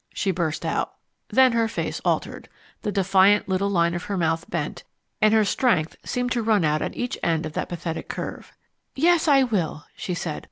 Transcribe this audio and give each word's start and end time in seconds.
she 0.15 0.31
burst 0.31 0.65
out. 0.65 0.95
Then 1.29 1.51
her 1.51 1.67
face 1.67 2.01
altered. 2.03 2.49
The 2.81 2.91
defiant 2.91 3.47
little 3.47 3.69
line 3.69 3.93
of 3.93 4.05
her 4.05 4.17
mouth 4.17 4.49
bent 4.49 4.83
and 5.21 5.31
her 5.31 5.45
strength 5.45 5.95
seemed 6.03 6.31
to 6.31 6.41
run 6.41 6.65
out 6.65 6.81
at 6.81 6.97
each 6.97 7.19
end 7.21 7.45
of 7.45 7.53
that 7.53 7.69
pathetic 7.69 8.09
curve. 8.09 8.51
"Yes, 8.95 9.27
I 9.27 9.43
will," 9.43 9.85
she 9.95 10.15
said. 10.15 10.39